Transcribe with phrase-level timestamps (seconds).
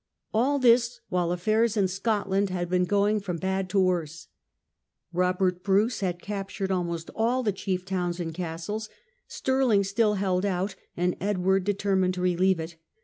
[0.33, 4.29] All this while affairs in Scotland had been going from bad to worse.
[5.13, 8.89] Robert Bruce had captured almost all the chief towns and castles.
[9.27, 12.77] Stirling still held out, and Edward determined to relieve it.